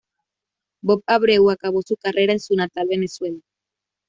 Bob 0.81 1.03
Abreu 1.05 1.51
acabó 1.51 1.83
su 1.83 1.95
carrera 1.95 2.33
en 2.33 2.39
su 2.39 2.55
natal 2.55 2.87
Venezuela. 2.89 3.37